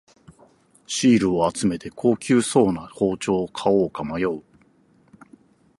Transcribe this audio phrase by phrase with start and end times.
[0.87, 4.41] シールを集めて高級そうな包丁を買おうか迷う